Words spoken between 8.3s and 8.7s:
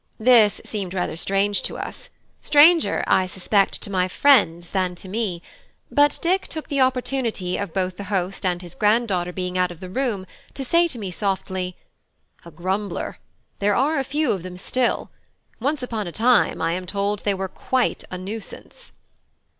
and